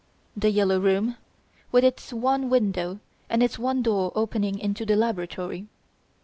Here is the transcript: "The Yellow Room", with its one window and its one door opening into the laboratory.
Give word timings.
"The 0.35 0.49
Yellow 0.49 0.79
Room", 0.79 1.15
with 1.71 1.83
its 1.83 2.11
one 2.11 2.49
window 2.49 2.99
and 3.29 3.43
its 3.43 3.59
one 3.59 3.83
door 3.83 4.11
opening 4.15 4.57
into 4.57 4.83
the 4.83 4.95
laboratory. 4.95 5.67